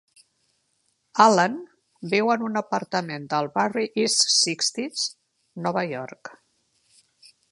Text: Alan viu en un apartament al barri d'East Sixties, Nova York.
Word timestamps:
Alan 1.25 1.57
viu 2.13 2.31
en 2.37 2.45
un 2.47 2.57
apartament 2.61 3.29
al 3.41 3.51
barri 3.59 3.85
d'East 3.99 4.25
Sixties, 4.39 5.05
Nova 5.67 5.87
York. 5.95 6.33